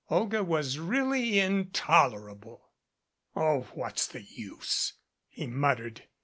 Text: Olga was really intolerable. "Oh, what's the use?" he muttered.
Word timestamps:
Olga 0.09 0.43
was 0.43 0.79
really 0.79 1.37
intolerable. 1.37 2.71
"Oh, 3.35 3.67
what's 3.75 4.07
the 4.07 4.23
use?" 4.23 4.93
he 5.29 5.45
muttered. 5.45 6.07